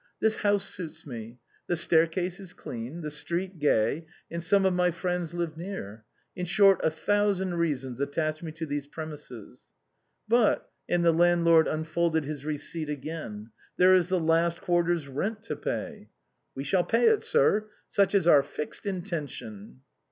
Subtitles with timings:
[0.19, 1.37] This house suits me.
[1.67, 6.05] The stair case is clean, the street gay, and some of my friends live near;
[6.35, 9.67] in short, a thousand reasons attach me to these premises.""
[10.27, 15.55] But," and the landlord unfolded his receipt again, "there is the last quarter's rent to
[15.55, 16.09] pay.""
[16.55, 17.69] We shall pay it, sir.
[17.87, 19.81] Such is our fixed intention."